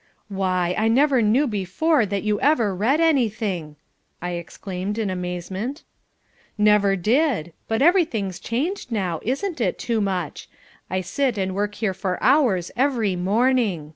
[0.29, 0.73] "Why!
[0.79, 3.75] I never knew before that you ever read anything!"
[4.19, 5.83] I exclaimed in amazement.
[6.57, 7.53] "Never did.
[7.67, 10.47] But everything's changed now, isn't it, Toomuch?
[10.89, 13.89] I sit and work here for hours every morning.